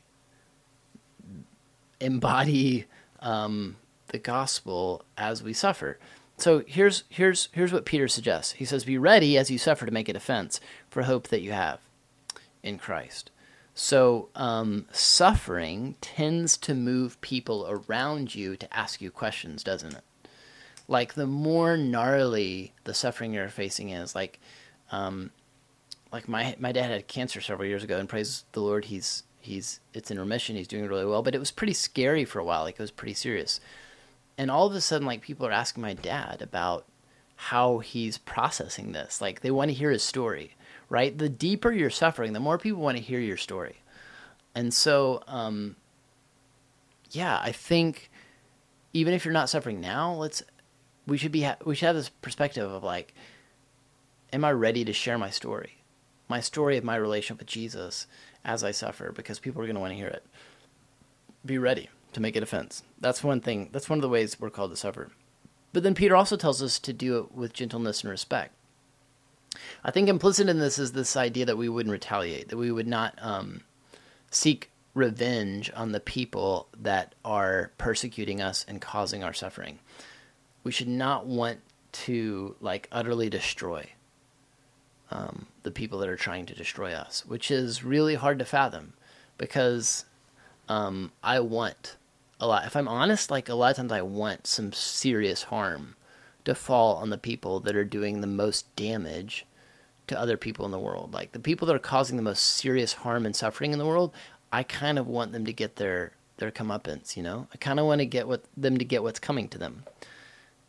embody 1.99 2.85
um, 3.19 3.77
the 4.07 4.17
gospel 4.17 5.03
as 5.17 5.41
we 5.41 5.53
suffer. 5.53 5.97
So 6.37 6.63
here's 6.67 7.05
here's 7.09 7.47
here's 7.53 7.71
what 7.71 7.85
Peter 7.85 8.07
suggests. 8.07 8.53
He 8.53 8.65
says, 8.65 8.83
"Be 8.83 8.97
ready 8.97 9.37
as 9.37 9.49
you 9.49 9.57
suffer 9.57 9.85
to 9.85 9.91
make 9.91 10.09
a 10.09 10.13
defense 10.13 10.59
for 10.89 11.03
hope 11.03 11.29
that 11.29 11.41
you 11.41 11.53
have 11.53 11.79
in 12.61 12.77
Christ." 12.77 13.31
So 13.73 14.29
um, 14.35 14.85
suffering 14.91 15.95
tends 16.01 16.57
to 16.57 16.73
move 16.73 17.19
people 17.21 17.65
around 17.69 18.35
you 18.35 18.55
to 18.57 18.77
ask 18.77 19.01
you 19.01 19.11
questions, 19.11 19.63
doesn't 19.63 19.93
it? 19.93 20.03
like 20.87 21.13
the 21.13 21.27
more 21.27 21.77
gnarly 21.77 22.73
the 22.83 22.93
suffering 22.93 23.33
you're 23.33 23.49
facing 23.49 23.89
is, 23.89 24.15
like, 24.15 24.39
um, 24.91 25.31
like 26.11 26.27
my 26.27 26.55
my 26.59 26.71
dad 26.71 26.91
had 26.91 27.07
cancer 27.07 27.41
several 27.41 27.67
years 27.67 27.83
ago, 27.83 27.97
and 27.97 28.09
praise 28.09 28.45
the 28.51 28.61
Lord, 28.61 28.85
he's 28.85 29.23
he's 29.39 29.79
it's 29.93 30.11
in 30.11 30.19
remission. 30.19 30.55
He's 30.55 30.67
doing 30.67 30.87
really 30.87 31.05
well, 31.05 31.23
but 31.23 31.35
it 31.35 31.39
was 31.39 31.51
pretty 31.51 31.73
scary 31.73 32.25
for 32.25 32.39
a 32.39 32.43
while. 32.43 32.63
Like 32.63 32.75
it 32.75 32.81
was 32.81 32.91
pretty 32.91 33.13
serious, 33.13 33.59
and 34.37 34.49
all 34.49 34.67
of 34.67 34.73
a 34.73 34.81
sudden, 34.81 35.07
like 35.07 35.21
people 35.21 35.45
are 35.45 35.51
asking 35.51 35.81
my 35.81 35.93
dad 35.93 36.41
about 36.41 36.85
how 37.35 37.79
he's 37.79 38.17
processing 38.17 38.91
this. 38.91 39.21
Like 39.21 39.41
they 39.41 39.51
want 39.51 39.69
to 39.69 39.75
hear 39.75 39.91
his 39.91 40.03
story, 40.03 40.55
right? 40.89 41.17
The 41.17 41.29
deeper 41.29 41.71
you're 41.71 41.89
suffering, 41.89 42.33
the 42.33 42.39
more 42.39 42.57
people 42.57 42.81
want 42.81 42.97
to 42.97 43.03
hear 43.03 43.19
your 43.19 43.37
story, 43.37 43.81
and 44.53 44.73
so, 44.73 45.23
um, 45.27 45.75
yeah, 47.11 47.39
I 47.41 47.51
think 47.51 48.09
even 48.93 49.13
if 49.13 49.25
you're 49.25 49.33
not 49.33 49.49
suffering 49.49 49.81
now, 49.81 50.13
let's 50.13 50.43
we 51.07 51.17
should 51.17 51.31
be 51.31 51.43
ha- 51.43 51.57
we 51.65 51.75
should 51.75 51.87
have 51.87 51.95
this 51.95 52.09
perspective 52.09 52.69
of 52.69 52.83
like 52.83 53.13
am 54.33 54.43
i 54.43 54.51
ready 54.51 54.83
to 54.85 54.93
share 54.93 55.17
my 55.17 55.29
story 55.29 55.74
my 56.27 56.39
story 56.39 56.77
of 56.77 56.83
my 56.83 56.95
relationship 56.95 57.39
with 57.39 57.47
jesus 57.47 58.07
as 58.43 58.63
i 58.63 58.71
suffer 58.71 59.11
because 59.11 59.39
people 59.39 59.61
are 59.61 59.65
going 59.65 59.75
to 59.75 59.81
want 59.81 59.91
to 59.91 59.97
hear 59.97 60.07
it. 60.07 60.25
Be 61.45 61.57
ready 61.57 61.89
to 62.13 62.21
make 62.21 62.35
a 62.35 62.39
defense. 62.39 62.81
That's 62.99 63.23
one 63.23 63.41
thing 63.41 63.69
that's 63.71 63.89
one 63.89 63.99
of 63.99 64.03
the 64.03 64.09
ways 64.09 64.39
we're 64.39 64.49
called 64.49 64.71
to 64.71 64.77
suffer. 64.77 65.11
But 65.73 65.83
then 65.83 65.95
peter 65.95 66.15
also 66.15 66.37
tells 66.37 66.61
us 66.61 66.79
to 66.79 66.93
do 66.93 67.17
it 67.19 67.33
with 67.33 67.53
gentleness 67.53 68.01
and 68.01 68.11
respect. 68.11 68.53
I 69.83 69.91
think 69.91 70.09
implicit 70.09 70.49
in 70.49 70.59
this 70.59 70.79
is 70.79 70.91
this 70.91 71.15
idea 71.15 71.45
that 71.45 71.57
we 71.57 71.69
wouldn't 71.69 71.91
retaliate 71.91 72.49
that 72.49 72.57
we 72.57 72.71
would 72.71 72.87
not 72.87 73.17
um, 73.21 73.61
seek 74.31 74.69
revenge 74.93 75.71
on 75.75 75.91
the 75.91 75.99
people 75.99 76.67
that 76.79 77.15
are 77.23 77.71
persecuting 77.77 78.41
us 78.41 78.65
and 78.67 78.81
causing 78.81 79.23
our 79.23 79.33
suffering. 79.33 79.79
We 80.63 80.71
should 80.71 80.87
not 80.87 81.27
want 81.27 81.59
to 81.91 82.55
like 82.59 82.87
utterly 82.91 83.29
destroy 83.29 83.89
um, 85.11 85.47
the 85.63 85.71
people 85.71 85.99
that 85.99 86.09
are 86.09 86.15
trying 86.15 86.45
to 86.47 86.55
destroy 86.55 86.93
us, 86.93 87.25
which 87.25 87.51
is 87.51 87.83
really 87.83 88.15
hard 88.15 88.39
to 88.39 88.45
fathom 88.45 88.93
because 89.37 90.05
um, 90.67 91.11
I 91.23 91.39
want 91.39 91.95
a 92.39 92.47
lot. 92.47 92.65
If 92.65 92.75
I'm 92.75 92.87
honest, 92.87 93.31
like 93.31 93.49
a 93.49 93.55
lot 93.55 93.71
of 93.71 93.77
times 93.77 93.91
I 93.91 94.01
want 94.01 94.47
some 94.47 94.73
serious 94.73 95.43
harm 95.43 95.95
to 96.43 96.55
fall 96.55 96.95
on 96.97 97.09
the 97.09 97.17
people 97.17 97.59
that 97.61 97.75
are 97.75 97.83
doing 97.83 98.21
the 98.21 98.27
most 98.27 98.73
damage 98.75 99.45
to 100.07 100.19
other 100.19 100.37
people 100.37 100.65
in 100.65 100.71
the 100.71 100.79
world. 100.79 101.13
Like 101.13 101.31
the 101.31 101.39
people 101.39 101.67
that 101.67 101.75
are 101.75 101.79
causing 101.79 102.17
the 102.17 102.23
most 102.23 102.41
serious 102.41 102.93
harm 102.93 103.25
and 103.25 103.35
suffering 103.35 103.73
in 103.73 103.79
the 103.79 103.85
world, 103.85 104.13
I 104.51 104.63
kind 104.63 104.99
of 104.99 105.07
want 105.07 105.31
them 105.31 105.45
to 105.45 105.53
get 105.53 105.77
their 105.77 106.11
their 106.37 106.51
comeuppance. 106.51 107.15
You 107.17 107.23
know, 107.23 107.47
I 107.53 107.57
kind 107.57 107.79
of 107.79 107.85
want 107.85 107.99
to 107.99 108.05
get 108.05 108.27
what 108.27 108.43
them 108.55 108.77
to 108.77 108.85
get 108.85 109.03
what's 109.03 109.19
coming 109.19 109.47
to 109.49 109.57
them. 109.57 109.83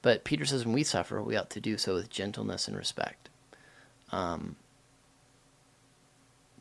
But 0.03 0.25
Peter 0.25 0.45
says 0.45 0.65
when 0.65 0.75
we 0.75 0.85
suffer, 0.85 1.21
we 1.21 1.37
ought 1.37 1.51
to 1.51 1.61
do 1.61 1.77
so 1.77 1.95
with 1.95 2.11
gentleness 2.11 2.69
and 2.69 2.77
respect. 2.77 3.29
Um, 4.13 4.57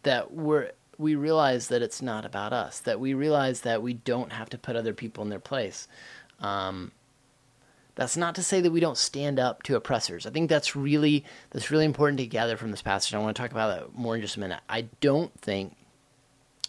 that 0.04 0.34
we're 0.34 0.72
we 0.98 1.16
realize 1.16 1.68
that 1.68 1.82
it's 1.82 2.02
not 2.02 2.26
about 2.26 2.54
us. 2.54 2.80
That 2.80 3.00
we 3.00 3.14
realize 3.14 3.62
that 3.62 3.82
we 3.82 3.94
don't 3.94 4.32
have 4.32 4.50
to 4.50 4.58
put 4.58 4.76
other 4.76 4.94
people 4.94 5.24
in 5.24 5.30
their 5.30 5.40
place. 5.40 5.88
Um, 6.40 6.92
that's 7.96 8.18
not 8.18 8.36
to 8.36 8.44
say 8.44 8.62
that 8.62 8.72
we 8.72 8.80
don't 8.80 8.98
stand 8.98 9.40
up 9.40 9.64
to 9.64 9.76
oppressors. 9.76 10.26
I 10.26 10.30
think 10.30 10.50
that's 10.50 10.76
really 10.76 11.24
that's 11.52 11.72
really 11.72 11.86
important 11.86 12.20
to 12.20 12.26
gather 12.26 12.58
from 12.58 12.72
this 12.72 12.82
passage. 12.82 13.14
I 13.14 13.20
want 13.20 13.36
to 13.36 13.42
talk 13.42 13.52
about 13.52 13.80
that 13.80 13.98
more 13.98 14.16
in 14.16 14.22
just 14.22 14.38
a 14.38 14.42
minute. 14.42 14.60
I 14.70 14.88
don't 15.00 15.34
think 15.40 15.76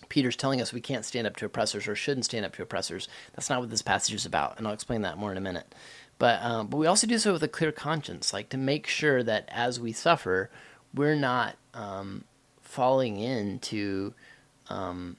Peter's 0.09 0.37
telling 0.37 0.61
us 0.61 0.73
we 0.73 0.81
can't 0.81 1.05
stand 1.05 1.27
up 1.27 1.37
to 1.37 1.47
oppressors 1.47 1.89
or 1.89 1.97
shouldn't 1.97 2.25
stand 2.25 2.47
up 2.47 2.55
to 2.57 2.63
oppressors. 2.63 3.09
That's 3.35 3.51
not 3.51 3.61
what 3.61 3.71
this 3.71 3.83
passage 3.83 4.15
is 4.15 4.25
about, 4.25 4.57
and 4.57 4.67
I'll 4.67 4.75
explain 4.75 5.03
that 5.03 5.19
more 5.19 5.33
in 5.33 5.37
a 5.39 5.41
minute. 5.41 5.75
But 6.19 6.43
um, 6.43 6.69
but 6.69 6.79
we 6.79 6.87
also 6.87 7.07
do 7.07 7.19
so 7.19 7.33
with 7.35 7.43
a 7.43 7.49
clear 7.49 7.73
conscience, 7.73 8.33
like 8.33 8.49
to 8.51 8.57
make 8.57 8.87
sure 8.87 9.23
that 9.23 9.49
as 9.49 9.79
we 9.79 9.93
suffer, 9.93 10.51
we're 10.95 11.15
not 11.15 11.57
um, 11.75 12.25
falling 12.63 13.19
into 13.19 14.15
um, 14.69 15.17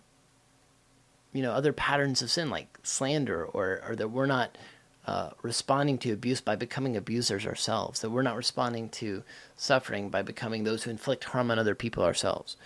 you 1.34 1.44
know 1.44 1.51
other 1.51 1.72
patterns 1.72 2.22
of 2.22 2.32
sin 2.32 2.50
like 2.50 2.80
slander, 2.82 3.46
or 3.46 3.82
or 3.88 3.96
that 3.96 4.10
we're 4.10 4.25
not 4.25 4.58
uh, 5.06 5.30
responding 5.42 5.98
to 6.00 6.12
abuse 6.12 6.42
by 6.42 6.56
becoming 6.56 6.98
abusers 6.98 7.46
ourselves, 7.46 8.01
that 8.01 8.10
we're 8.10 8.24
not 8.24 8.36
responding 8.36 8.89
to 8.89 9.24
suffering 9.56 10.10
by 10.10 10.22
becoming 10.22 10.63
those 10.63 10.84
who 10.84 10.92
inflict 10.92 11.24
harm 11.25 11.51
on 11.51 11.60
other 11.60 11.75
people 11.75 12.04
ourselves. 12.04 12.58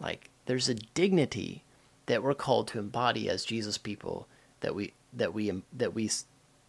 Like 0.00 0.30
there's 0.46 0.68
a 0.68 0.74
dignity 0.74 1.62
that 2.06 2.22
we're 2.22 2.34
called 2.34 2.68
to 2.68 2.78
embody 2.78 3.28
as 3.28 3.44
Jesus 3.44 3.78
people 3.78 4.26
that 4.60 4.74
we 4.74 4.94
that 5.12 5.34
we 5.34 5.62
that 5.72 5.94
we 5.94 6.10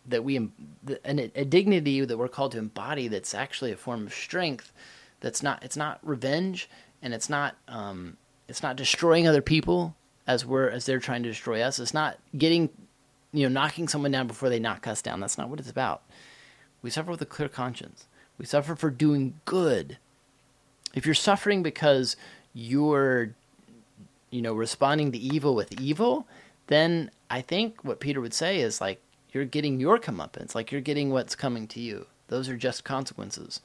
that 0.08 0.24
we 0.24 0.38
and 0.38 1.32
a 1.36 1.46
dignity 1.46 2.04
that 2.04 2.18
we're 2.18 2.28
called 2.28 2.54
to 2.54 2.58
embody 2.58 3.08
that's 3.08 3.34
actually 3.34 3.72
a 3.72 3.78
form 3.78 4.08
of 4.08 4.14
strength 4.14 4.72
that's 5.20 5.44
not 5.44 5.64
it's 5.64 5.78
not 5.78 6.00
revenge 6.04 6.70
and 7.02 7.14
it's 7.14 7.30
not 7.30 7.56
um, 7.68 8.18
it's 8.48 8.64
not 8.64 8.76
destroying 8.76 9.28
other 9.28 9.42
people 9.42 9.96
as 10.26 10.46
we're 10.46 10.70
as 10.70 10.86
they're 10.86 11.00
trying 11.00 11.24
to 11.24 11.30
destroy 11.30 11.62
us 11.62 11.80
it's 11.80 11.94
not 11.94 12.18
getting 12.38 12.70
you 13.34 13.48
know, 13.48 13.54
knocking 13.54 13.88
someone 13.88 14.12
down 14.12 14.28
before 14.28 14.50
they 14.50 14.60
knock 14.60 14.88
us 14.88 15.02
down. 15.02 15.20
That's 15.20 15.38
not 15.38 15.50
what 15.50 15.60
it's 15.60 15.70
about. 15.70 16.02
We 16.82 16.90
suffer 16.90 17.12
with 17.12 17.22
a 17.22 17.26
clear 17.26 17.50
conscience. 17.50 18.08
We 18.38 18.46
suffer 18.46 18.76
for 18.76 18.90
doing 18.90 19.40
good. 19.46 19.98
If 20.94 21.06
you're 21.06 21.16
suffering 21.16 21.64
because 21.64 22.16
you're, 22.54 23.36
you 24.30 24.42
know, 24.42 24.54
responding 24.54 25.12
to 25.12 25.18
evil 25.18 25.56
with 25.56 25.80
evil, 25.80 26.28
then 26.68 27.12
I 27.30 27.42
think 27.42 27.84
what 27.84 28.00
Peter 28.00 28.22
would 28.22 28.34
say 28.34 28.60
is 28.60 28.80
like 28.80 29.02
you're 29.32 29.46
getting 29.46 29.80
your 29.80 30.00
comeuppance, 30.00 30.56
like 30.56 30.72
you're 30.72 30.82
getting 30.82 31.10
what's 31.10 31.36
coming 31.36 31.68
to 31.68 31.80
you. 31.80 32.08
Those 32.28 32.50
are 32.50 32.58
just 32.58 32.84
consequences. 32.84 33.62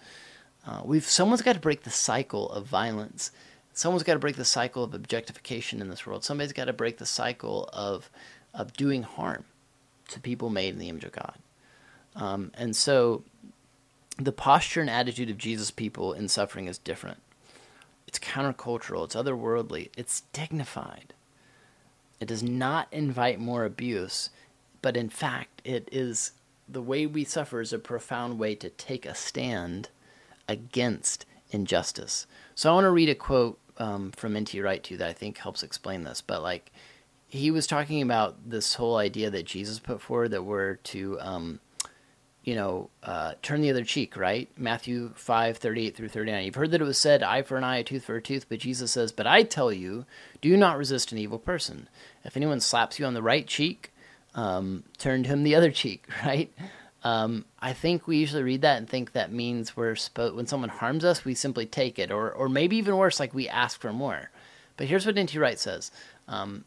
Uh, 0.67 0.83
we've 0.85 1.05
someone's 1.05 1.43
got 1.43 1.55
to 1.55 1.61
break 1.61 1.83
the 1.83 1.91
cycle 1.91 2.51
of 2.51 2.67
violence. 2.67 3.33
Someone's 3.75 4.03
got 4.03 4.15
to 4.15 4.19
break 4.19 4.37
the 4.37 4.45
cycle 4.45 4.85
of 4.85 4.95
objectification 4.95 5.81
in 5.81 5.89
this 5.89 6.07
world. 6.07 6.25
Somebody's 6.25 6.53
got 6.53 6.67
to 6.67 6.73
break 6.73 6.99
the 6.99 7.07
cycle 7.07 7.69
of 7.73 8.11
of 8.55 8.73
doing 8.75 9.03
harm 9.03 9.45
to 10.09 10.21
people 10.21 10.51
made 10.51 10.75
in 10.75 10.79
the 10.79 10.89
image 10.89 11.05
of 11.05 11.13
God. 11.13 11.39
Um, 12.15 12.53
and 12.55 12.77
so 12.77 13.25
the 14.19 14.33
posture 14.33 14.81
and 14.81 14.91
attitude 14.91 15.31
of 15.31 15.39
Jesus' 15.39 15.71
people 15.71 16.13
in 16.13 16.29
suffering 16.29 16.67
is 16.67 16.79
different. 16.79 17.19
It's 18.07 18.19
countercultural, 18.19 19.05
it's 19.05 19.15
otherworldly, 19.15 19.89
it's 19.97 20.23
dignified. 20.33 21.15
It 22.21 22.29
does 22.29 22.43
not 22.43 22.89
invite 22.93 23.41
more 23.41 23.65
abuse, 23.65 24.31
but 24.83 24.97
in 24.97 25.09
fact, 25.09 25.63
it 25.65 25.89
is 25.91 26.33
the 26.69 26.83
way 26.83 27.07
we 27.07 27.25
suffer 27.25 27.61
is 27.61 27.73
a 27.73 27.79
profound 27.79 28.39
way 28.39 28.55
to 28.57 28.69
take 28.71 29.07
a 29.07 29.15
stand 29.15 29.89
against 30.49 31.25
injustice. 31.51 32.27
So 32.55 32.71
I 32.71 32.75
want 32.75 32.85
to 32.85 32.91
read 32.91 33.09
a 33.09 33.15
quote 33.15 33.59
um, 33.79 34.13
from 34.13 34.37
N.T. 34.37 34.61
Wright 34.61 34.83
too 34.83 34.97
that 34.99 35.09
I 35.09 35.13
think 35.13 35.39
helps 35.39 35.63
explain 35.63 36.05
this. 36.05 36.21
But 36.21 36.43
like, 36.43 36.73
he 37.29 37.51
was 37.51 37.67
talking 37.67 38.03
about 38.03 38.51
this 38.51 38.75
whole 38.75 38.97
idea 38.97 39.31
that 39.31 39.47
Jesus 39.47 39.79
put 39.79 40.03
forward 40.03 40.33
that 40.33 40.45
we're 40.45 40.75
to, 40.75 41.19
um, 41.21 41.61
you 42.45 42.55
know, 42.55 42.91
uh, 43.03 43.35
turn 43.41 43.63
the 43.63 43.71
other 43.71 43.85
cheek, 43.85 44.17
right? 44.17 44.51
Matthew 44.59 45.13
5, 45.15 45.57
38 45.57 45.97
through 45.97 46.09
39. 46.09 46.45
You've 46.45 46.55
heard 46.57 46.73
that 46.73 46.83
it 46.83 46.85
was 46.85 46.99
said, 46.99 47.23
eye 47.23 47.41
for 47.41 47.57
an 47.57 47.65
eye, 47.65 47.79
a 47.79 47.85
tooth 47.85 48.05
for 48.05 48.17
a 48.17 48.23
tooth, 48.23 48.47
but 48.49 48.59
Jesus 48.59 48.93
says, 48.93 49.13
But 49.13 49.27
I 49.27 49.45
tell 49.45 49.73
you, 49.73 50.05
do 50.43 50.57
not 50.57 50.77
resist 50.77 51.13
an 51.13 51.19
evil 51.19 51.39
person. 51.39 51.89
If 52.25 52.37
anyone 52.37 52.61
slaps 52.61 52.99
you 52.99 53.07
on 53.07 53.15
the 53.15 53.23
right 53.23 53.47
cheek, 53.47 53.92
um, 54.35 54.85
turn 54.99 55.23
to 55.23 55.29
him 55.29 55.43
the 55.43 55.55
other 55.55 55.71
cheek, 55.71 56.07
right? 56.25 56.53
Um, 57.05 57.45
I 57.61 57.73
think 57.73 58.07
we 58.07 58.19
usually 58.19 58.45
read 58.45 58.63
that 58.63 58.79
and 58.79 58.89
think 58.89 59.13
that 59.13 59.33
means 59.33 59.77
we're 59.77 59.97
supposed, 59.97 60.37
when 60.37 60.47
someone 60.47 60.69
harms 60.69 61.05
us, 61.05 61.25
we 61.25 61.35
simply 61.35 61.67
take 61.67 61.99
it, 61.99 62.13
or, 62.13 62.31
or 62.31 62.49
maybe 62.49 62.77
even 62.77 62.97
worse, 62.97 63.19
like 63.19 63.35
we 63.35 63.49
ask 63.49 63.81
for 63.81 63.93
more. 63.93 64.31
But 64.77 64.87
here's 64.87 65.05
what 65.05 65.19
N.T. 65.19 65.39
Wright 65.39 65.59
says. 65.59 65.91
Um, 66.29 66.65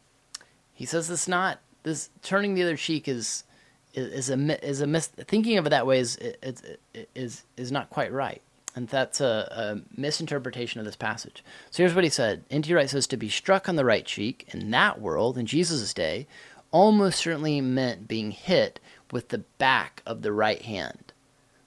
he 0.74 0.84
says 0.84 1.10
it's 1.10 1.26
not 1.26 1.58
this 1.82 2.10
turning 2.22 2.54
the 2.54 2.62
other 2.62 2.76
cheek 2.76 3.08
is 3.08 3.44
is, 3.94 4.28
a 4.28 4.64
is 4.64 4.82
a 4.82 4.86
mis- 4.86 5.06
thinking 5.06 5.56
of 5.56 5.66
it 5.66 5.70
that 5.70 5.86
way 5.86 5.98
is 5.98 6.16
is 6.16 6.62
is 7.14 7.44
is 7.56 7.72
not 7.72 7.88
quite 7.88 8.12
right, 8.12 8.42
and 8.74 8.86
that's 8.88 9.22
a, 9.22 9.48
a 9.50 9.98
misinterpretation 9.98 10.80
of 10.80 10.84
this 10.84 10.96
passage. 10.96 11.42
So 11.70 11.82
here's 11.82 11.94
what 11.94 12.04
he 12.04 12.10
said: 12.10 12.44
N.T. 12.50 12.72
Wright 12.74 12.90
says 12.90 13.06
to 13.06 13.16
be 13.16 13.30
struck 13.30 13.68
on 13.68 13.76
the 13.76 13.86
right 13.86 14.04
cheek 14.04 14.48
in 14.52 14.70
that 14.72 15.00
world 15.00 15.38
in 15.38 15.46
Jesus' 15.46 15.94
day 15.94 16.26
almost 16.70 17.18
certainly 17.18 17.60
meant 17.60 18.08
being 18.08 18.30
hit 18.30 18.80
with 19.10 19.28
the 19.28 19.44
back 19.58 20.02
of 20.06 20.22
the 20.22 20.32
right 20.32 20.62
hand. 20.62 21.12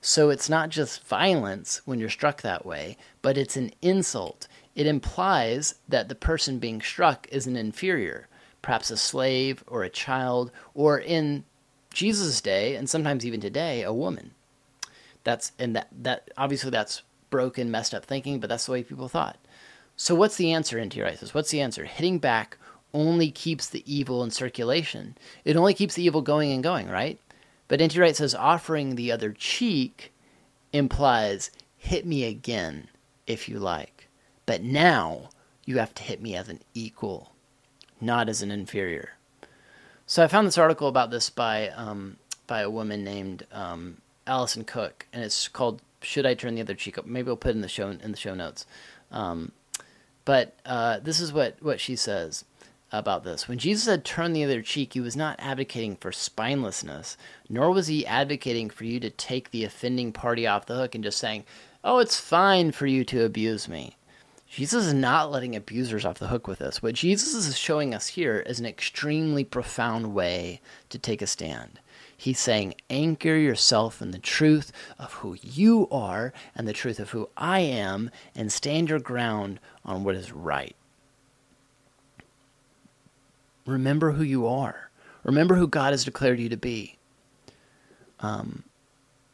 So 0.02 0.30
it's 0.30 0.50
not 0.50 0.70
just 0.70 1.06
violence 1.08 1.82
when 1.86 2.00
you're 2.00 2.10
struck 2.10 2.42
that 2.42 2.66
way, 2.66 2.98
but 3.22 3.38
it's 3.38 3.58
an 3.58 3.72
insult. 3.82 4.48
It 4.76 4.88
implies 4.88 5.76
that 5.88 6.08
the 6.10 6.16
person 6.16 6.60
being 6.60 6.82
struck 6.82 7.28
is 7.32 7.48
an 7.48 7.56
inferior 7.56 8.30
perhaps 8.62 8.92
a 8.92 8.98
slave 8.98 9.64
or 9.68 9.84
a 9.84 9.90
child, 9.90 10.52
or 10.74 11.00
in 11.00 11.44
Jesus' 11.94 12.42
day, 12.42 12.76
and 12.76 12.90
sometimes 12.90 13.26
even 13.26 13.42
today, 13.42 13.84
a 13.84 13.94
woman. 13.94 14.32
That's 15.24 15.52
and 15.60 15.76
that 15.76 15.90
that 16.02 16.30
obviously 16.38 16.70
that's 16.70 17.02
broken, 17.30 17.72
messed 17.72 17.94
up 17.94 18.06
thinking, 18.06 18.40
but 18.40 18.50
that's 18.50 18.66
the 18.66 18.72
way 18.72 18.84
people 18.84 19.08
thought. 19.08 19.38
So 19.96 20.16
what's 20.16 20.38
the 20.38 20.52
answer 20.52 20.80
into 20.80 20.98
your 20.98 21.14
says? 21.16 21.34
What's 21.34 21.52
the 21.52 21.62
answer? 21.62 21.86
Hitting 21.86 22.20
back 22.20 22.58
only 22.94 23.32
keeps 23.32 23.70
the 23.70 23.84
evil 23.92 24.24
in 24.24 24.32
circulation. 24.32 25.18
It 25.46 25.56
only 25.56 25.74
keeps 25.74 25.96
the 25.96 26.04
evil 26.04 26.22
going 26.22 26.52
and 26.52 26.64
going, 26.64 26.90
right? 26.90 27.20
But 27.68 27.82
N.T. 27.82 28.00
Wright 28.00 28.16
says 28.16 28.34
offering 28.34 28.96
the 28.96 29.12
other 29.12 29.32
cheek 29.32 30.12
implies 30.74 31.52
hit 31.78 32.06
me 32.06 32.26
again 32.26 32.90
if 33.28 33.48
you 33.48 33.60
like. 33.60 34.08
But 34.46 34.64
now 34.64 35.30
you 35.66 35.78
have 35.78 35.94
to 35.96 36.04
hit 36.04 36.22
me 36.22 36.36
as 36.36 36.50
an 36.50 36.62
equal 36.74 37.34
not 38.02 38.30
as 38.30 38.42
an 38.42 38.52
inferior. 38.52 39.16
So 40.06 40.24
I 40.24 40.28
found 40.28 40.48
this 40.48 40.58
article 40.58 40.88
about 40.88 41.12
this 41.12 41.30
by 41.30 41.70
um, 41.70 42.18
by 42.48 42.62
a 42.62 42.70
woman 42.70 43.04
named 43.04 43.46
um, 43.52 43.98
Alison 44.26 44.64
Cook, 44.64 45.06
and 45.14 45.24
it's 45.24 45.48
called 45.48 45.82
"Should 46.02 46.26
I 46.26 46.34
Turn 46.34 46.56
the 46.56 46.62
Other 46.62 46.74
Cheek 46.74 46.98
Up?" 46.98 47.06
Maybe 47.06 47.26
we 47.26 47.30
will 47.30 47.38
put 47.38 47.50
it 47.50 47.56
in 47.56 47.62
the 47.62 47.68
show 47.68 47.90
in 47.90 48.12
the 48.12 48.18
show 48.18 48.34
notes. 48.34 48.66
Um, 49.12 49.52
but 50.26 50.56
uh, 50.66 51.00
this 51.00 51.20
is 51.20 51.32
what 51.32 51.62
what 51.62 51.80
she 51.80 51.96
says 51.96 52.46
about 52.92 53.24
this. 53.24 53.48
When 53.48 53.58
Jesus 53.58 53.84
said 53.84 54.04
turn 54.04 54.34
the 54.34 54.44
other 54.44 54.62
cheek, 54.62 54.94
he 54.94 55.00
was 55.00 55.16
not 55.16 55.36
advocating 55.40 55.96
for 55.96 56.12
spinelessness, 56.12 57.18
nor 57.48 57.72
was 57.72 57.88
he 57.88 58.06
advocating 58.06 58.70
for 58.70 58.86
you 58.86 59.00
to 59.00 59.10
take 59.10 59.52
the 59.52 59.64
offending 59.64 60.12
party 60.12 60.48
off 60.48 60.66
the 60.66 60.76
hook 60.76 60.96
and 60.96 61.04
just 61.04 61.20
saying, 61.20 61.46
"Oh, 61.84 62.00
it's 62.00 62.20
fine 62.20 62.72
for 62.72 62.88
you 62.88 63.04
to 63.06 63.24
abuse 63.24 63.68
me." 63.68 63.96
Jesus 64.50 64.88
is 64.88 64.94
not 64.96 65.32
letting 65.32 65.56
abusers 65.56 66.06
off 66.06 66.18
the 66.18 66.30
hook 66.30 66.48
with 66.48 66.58
this. 66.58 66.82
What 66.82 66.96
Jesus 66.96 67.36
is 67.36 67.56
showing 67.56 67.94
us 67.94 68.08
here 68.08 68.40
is 68.40 68.60
an 68.60 68.66
extremely 68.66 69.44
profound 69.44 70.16
way 70.16 70.60
to 70.90 70.98
take 70.98 71.22
a 71.22 71.28
stand. 71.28 71.80
He's 72.18 72.40
saying, 72.40 72.74
anchor 72.90 73.36
yourself 73.36 74.02
in 74.02 74.12
the 74.12 74.18
truth 74.18 74.72
of 74.98 75.14
who 75.14 75.38
you 75.42 75.88
are 75.90 76.34
and 76.56 76.68
the 76.68 76.74
truth 76.74 77.00
of 77.00 77.12
who 77.12 77.30
I 77.38 77.60
am, 77.60 78.10
and 78.36 78.52
stand 78.52 78.90
your 78.90 79.00
ground 79.00 79.60
on 79.86 80.04
what 80.04 80.16
is 80.16 80.34
right. 80.34 80.76
Remember 83.70 84.12
who 84.12 84.24
you 84.24 84.48
are. 84.48 84.90
Remember 85.24 85.56
who 85.56 85.68
God 85.68 85.92
has 85.92 86.06
declared 86.06 86.40
you 86.40 86.50
to 86.50 86.58
be. 86.58 86.98
Um, 88.20 88.64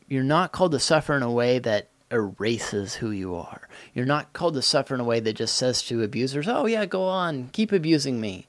you're 0.08 0.24
not 0.24 0.52
called 0.52 0.74
to 0.74 0.80
suffer 0.80 1.16
in 1.16 1.24
a 1.24 1.32
way 1.32 1.60
that 1.60 1.90
erases 2.12 2.96
who 2.96 3.12
you 3.12 3.36
are. 3.36 3.68
You're 3.94 4.06
not 4.06 4.34
called 4.34 4.54
to 4.56 4.62
suffer 4.62 4.94
in 4.94 5.02
a 5.02 5.06
way 5.06 5.20
that 5.20 5.34
just 5.34 5.56
says 5.56 5.82
to 5.84 6.04
abusers, 6.04 6.48
"Oh 6.48 6.66
yeah, 6.66 6.86
go 6.86 7.04
on, 7.06 7.50
keep 7.50 7.72
abusing 7.72 8.22
me." 8.22 8.48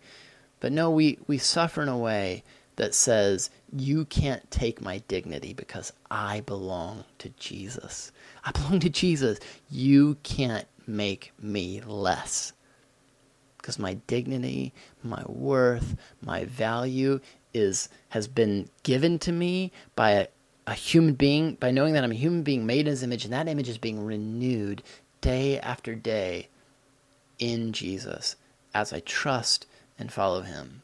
But 0.60 0.72
no, 0.72 0.90
we 0.90 1.18
we 1.26 1.38
suffer 1.38 1.82
in 1.82 1.88
a 1.88 1.98
way 1.98 2.44
that 2.76 2.94
says, 2.94 3.50
"You 3.72 4.04
can't 4.04 4.50
take 4.50 4.80
my 4.80 4.98
dignity 5.08 5.54
because 5.54 5.92
I 6.10 6.40
belong 6.40 7.04
to 7.18 7.30
Jesus. 7.30 8.12
I 8.44 8.50
belong 8.52 8.80
to 8.80 8.90
Jesus. 8.90 9.38
You 9.70 10.16
can't 10.22 10.66
make 10.86 11.32
me 11.40 11.80
less." 11.80 12.52
Because 13.66 13.80
my 13.80 13.94
dignity, 14.06 14.72
my 15.02 15.24
worth, 15.26 15.96
my 16.22 16.44
value 16.44 17.18
is 17.52 17.88
has 18.10 18.28
been 18.28 18.68
given 18.84 19.18
to 19.18 19.32
me 19.32 19.72
by 19.96 20.10
a, 20.12 20.28
a 20.68 20.74
human 20.74 21.14
being, 21.14 21.54
by 21.54 21.72
knowing 21.72 21.92
that 21.94 22.04
I'm 22.04 22.12
a 22.12 22.14
human 22.14 22.44
being 22.44 22.64
made 22.64 22.82
in 22.82 22.86
his 22.86 23.02
image, 23.02 23.24
and 23.24 23.32
that 23.32 23.48
image 23.48 23.68
is 23.68 23.76
being 23.76 24.04
renewed 24.04 24.84
day 25.20 25.58
after 25.58 25.96
day 25.96 26.46
in 27.40 27.72
Jesus 27.72 28.36
as 28.72 28.92
I 28.92 29.00
trust 29.00 29.66
and 29.98 30.12
follow 30.12 30.42
him. 30.42 30.82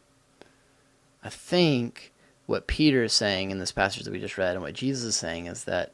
I 1.23 1.29
think 1.29 2.13
what 2.47 2.67
Peter 2.67 3.05
is 3.05 3.13
saying 3.13 3.53
in 3.53 3.61
this 3.61 3.71
passage 3.71 4.03
that 4.03 4.13
we 4.13 4.19
just 4.19 4.37
read 4.37 4.55
and 4.55 4.63
what 4.63 4.75
Jesus 4.75 5.05
is 5.05 5.15
saying 5.15 5.47
is 5.47 5.63
that 5.67 5.93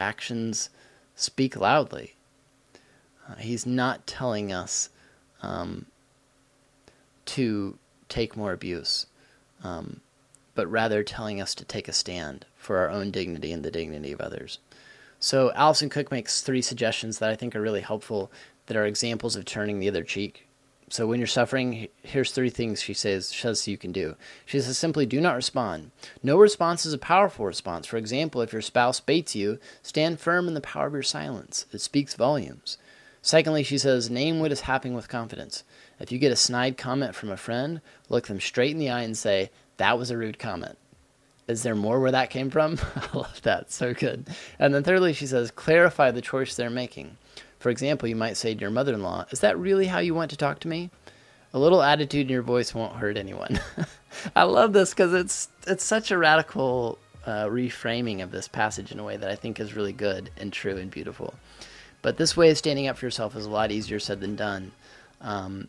actions 0.00 0.70
speak 1.14 1.54
loudly. 1.54 2.16
Uh, 3.28 3.36
he's 3.36 3.64
not 3.64 4.08
telling 4.08 4.52
us 4.52 4.88
um, 5.44 5.86
to 7.26 7.78
take 8.08 8.36
more 8.36 8.52
abuse, 8.52 9.06
um, 9.62 10.00
but 10.54 10.70
rather 10.70 11.02
telling 11.02 11.40
us 11.40 11.54
to 11.54 11.64
take 11.64 11.88
a 11.88 11.92
stand 11.92 12.46
for 12.56 12.78
our 12.78 12.90
own 12.90 13.10
dignity 13.10 13.52
and 13.52 13.64
the 13.64 13.70
dignity 13.70 14.12
of 14.12 14.20
others. 14.20 14.58
So 15.20 15.52
Alison 15.54 15.88
Cook 15.88 16.10
makes 16.10 16.42
three 16.42 16.62
suggestions 16.62 17.18
that 17.18 17.30
I 17.30 17.36
think 17.36 17.54
are 17.54 17.60
really 17.60 17.80
helpful 17.80 18.30
that 18.66 18.76
are 18.76 18.86
examples 18.86 19.36
of 19.36 19.44
turning 19.44 19.78
the 19.78 19.88
other 19.88 20.02
cheek. 20.02 20.48
So 20.90 21.06
when 21.06 21.18
you're 21.18 21.26
suffering, 21.26 21.88
here's 22.02 22.30
three 22.30 22.50
things 22.50 22.82
she 22.82 22.94
says, 22.94 23.28
says 23.28 23.66
you 23.66 23.78
can 23.78 23.90
do. 23.90 24.16
She 24.44 24.60
says 24.60 24.78
simply 24.78 25.06
do 25.06 25.20
not 25.20 25.34
respond. 25.34 25.90
No 26.22 26.36
response 26.36 26.86
is 26.86 26.92
a 26.92 26.98
powerful 26.98 27.46
response. 27.46 27.86
For 27.86 27.96
example, 27.96 28.42
if 28.42 28.52
your 28.52 28.62
spouse 28.62 29.00
baits 29.00 29.34
you, 29.34 29.58
stand 29.82 30.20
firm 30.20 30.46
in 30.46 30.54
the 30.54 30.60
power 30.60 30.86
of 30.86 30.92
your 30.92 31.02
silence. 31.02 31.66
It 31.72 31.80
speaks 31.80 32.14
volumes. 32.14 32.78
Secondly, 33.24 33.62
she 33.62 33.78
says, 33.78 34.10
name 34.10 34.38
what 34.38 34.52
is 34.52 34.60
happening 34.60 34.92
with 34.92 35.08
confidence. 35.08 35.64
If 35.98 36.12
you 36.12 36.18
get 36.18 36.30
a 36.30 36.36
snide 36.36 36.76
comment 36.76 37.14
from 37.14 37.30
a 37.30 37.38
friend, 37.38 37.80
look 38.10 38.26
them 38.26 38.38
straight 38.38 38.72
in 38.72 38.78
the 38.78 38.90
eye 38.90 39.00
and 39.00 39.16
say, 39.16 39.50
that 39.78 39.98
was 39.98 40.10
a 40.10 40.18
rude 40.18 40.38
comment. 40.38 40.76
Is 41.48 41.62
there 41.62 41.74
more 41.74 42.00
where 42.00 42.10
that 42.10 42.28
came 42.28 42.50
from? 42.50 42.78
I 42.94 43.16
love 43.16 43.40
that. 43.40 43.72
So 43.72 43.94
good. 43.94 44.28
And 44.58 44.74
then 44.74 44.82
thirdly, 44.82 45.14
she 45.14 45.26
says, 45.26 45.50
clarify 45.50 46.10
the 46.10 46.20
choice 46.20 46.54
they're 46.54 46.68
making. 46.68 47.16
For 47.58 47.70
example, 47.70 48.10
you 48.10 48.14
might 48.14 48.36
say 48.36 48.52
to 48.52 48.60
your 48.60 48.70
mother 48.70 48.92
in 48.92 49.02
law, 49.02 49.24
Is 49.30 49.40
that 49.40 49.58
really 49.58 49.86
how 49.86 50.00
you 50.00 50.14
want 50.14 50.30
to 50.32 50.36
talk 50.36 50.60
to 50.60 50.68
me? 50.68 50.90
A 51.54 51.58
little 51.58 51.82
attitude 51.82 52.26
in 52.26 52.32
your 52.32 52.42
voice 52.42 52.74
won't 52.74 52.96
hurt 52.96 53.16
anyone. 53.16 53.58
I 54.36 54.42
love 54.42 54.74
this 54.74 54.90
because 54.90 55.14
it's, 55.14 55.48
it's 55.66 55.82
such 55.82 56.10
a 56.10 56.18
radical 56.18 56.98
uh, 57.24 57.46
reframing 57.46 58.22
of 58.22 58.32
this 58.32 58.48
passage 58.48 58.92
in 58.92 58.98
a 58.98 59.04
way 59.04 59.16
that 59.16 59.30
I 59.30 59.34
think 59.34 59.58
is 59.58 59.74
really 59.74 59.94
good 59.94 60.28
and 60.36 60.52
true 60.52 60.76
and 60.76 60.90
beautiful. 60.90 61.32
But 62.04 62.18
this 62.18 62.36
way 62.36 62.50
of 62.50 62.58
standing 62.58 62.86
up 62.86 62.98
for 62.98 63.06
yourself 63.06 63.34
is 63.34 63.46
a 63.46 63.50
lot 63.50 63.72
easier 63.72 63.98
said 63.98 64.20
than 64.20 64.36
done. 64.36 64.72
Um, 65.22 65.68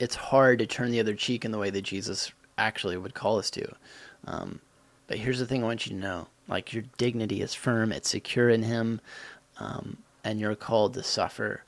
it's 0.00 0.16
hard 0.16 0.58
to 0.58 0.66
turn 0.66 0.90
the 0.90 0.98
other 0.98 1.14
cheek 1.14 1.44
in 1.44 1.52
the 1.52 1.58
way 1.58 1.70
that 1.70 1.82
Jesus 1.82 2.32
actually 2.58 2.96
would 2.96 3.14
call 3.14 3.38
us 3.38 3.48
to. 3.52 3.72
Um, 4.26 4.58
but 5.06 5.18
here's 5.18 5.38
the 5.38 5.46
thing 5.46 5.62
I 5.62 5.66
want 5.68 5.86
you 5.86 5.92
to 5.92 6.02
know 6.02 6.26
like 6.48 6.72
your 6.72 6.82
dignity 6.98 7.40
is 7.40 7.54
firm, 7.54 7.92
it's 7.92 8.10
secure 8.10 8.50
in 8.50 8.64
Him. 8.64 9.00
Um, 9.60 9.98
and 10.24 10.40
you're 10.40 10.56
called 10.56 10.94
to 10.94 11.04
suffer 11.04 11.62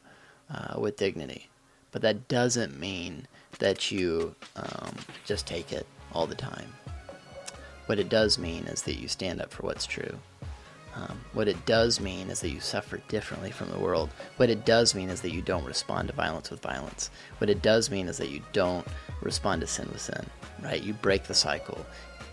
uh, 0.53 0.81
with 0.81 0.97
dignity. 0.97 1.49
But 1.93 2.03
that 2.03 2.27
doesn't 2.27 2.77
mean 2.77 3.29
that 3.61 3.93
you 3.93 4.35
um, 4.57 4.97
just 5.25 5.47
take 5.47 5.73
it 5.73 5.87
all 6.13 6.27
the 6.27 6.35
time. 6.35 6.73
What 7.87 8.01
it 8.01 8.09
does 8.09 8.37
mean 8.37 8.65
is 8.65 8.83
that 8.83 8.99
you 8.99 9.07
stand 9.07 9.41
up 9.41 9.53
for 9.53 9.63
what's 9.63 9.87
true. 9.87 10.19
Um, 10.97 11.19
what 11.33 11.49
it 11.49 11.67
does 11.67 12.01
mean 12.01 12.31
is 12.31 12.41
that 12.41 12.51
you 12.51 12.61
suffer 12.61 12.99
differently 13.09 13.51
from 13.51 13.71
the 13.71 13.79
world. 13.79 14.11
What 14.37 14.49
it 14.49 14.65
does 14.65 14.95
mean 14.95 15.11
is 15.11 15.21
that 15.23 15.33
you 15.33 15.43
don't 15.43 15.65
respond 15.65 16.09
to 16.09 16.15
violence 16.15 16.51
with 16.51 16.63
violence. 16.63 17.11
What 17.39 17.51
it 17.51 17.63
does 17.63 17.91
mean 17.91 18.09
is 18.09 18.17
that 18.19 18.31
you 18.31 18.43
don't 18.53 18.87
respond 19.21 19.61
to 19.63 19.67
sin 19.67 19.89
with 19.91 20.03
sin, 20.03 20.25
right? 20.63 20.83
You 20.83 20.93
break 20.93 21.25
the 21.25 21.35
cycle. 21.35 21.85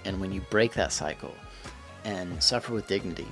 And 0.06 0.22
when 0.22 0.32
you 0.32 0.42
break 0.52 0.74
that 0.74 0.92
cycle 0.92 1.34
and 2.04 2.42
suffer 2.42 2.74
with 2.74 2.88
dignity, 2.88 3.28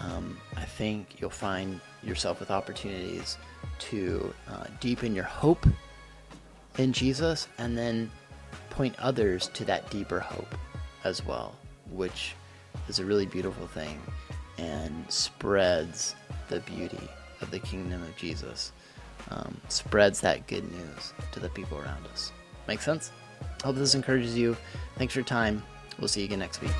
um, 0.00 0.36
I 0.56 0.64
think 0.64 1.20
you'll 1.20 1.30
find 1.30 1.80
yourself 2.02 2.40
with 2.40 2.50
opportunities 2.50 3.38
to 3.78 4.34
uh, 4.48 4.64
deepen 4.80 5.14
your 5.14 5.24
hope 5.24 5.64
in 6.78 6.92
Jesus 6.92 7.46
and 7.58 7.78
then 7.78 8.10
point 8.70 8.96
others 8.98 9.48
to 9.48 9.64
that 9.66 9.88
deeper 9.90 10.18
hope 10.18 10.56
as 11.04 11.24
well, 11.24 11.54
which 11.90 12.34
is 12.88 12.98
a 12.98 13.04
really 13.04 13.26
beautiful 13.26 13.66
thing 13.68 14.00
and 14.62 15.04
spreads 15.10 16.14
the 16.48 16.60
beauty 16.60 17.08
of 17.40 17.50
the 17.50 17.58
kingdom 17.58 18.02
of 18.02 18.16
Jesus, 18.16 18.72
um, 19.30 19.60
spreads 19.68 20.20
that 20.20 20.46
good 20.46 20.70
news 20.70 21.12
to 21.32 21.40
the 21.40 21.48
people 21.48 21.78
around 21.78 22.06
us. 22.12 22.32
Make 22.68 22.80
sense? 22.80 23.10
Hope 23.64 23.76
this 23.76 23.94
encourages 23.94 24.36
you. 24.36 24.56
Thanks 24.96 25.14
for 25.14 25.20
your 25.20 25.26
time. 25.26 25.62
We'll 25.98 26.08
see 26.08 26.20
you 26.20 26.26
again 26.26 26.38
next 26.38 26.60
week. 26.60 26.72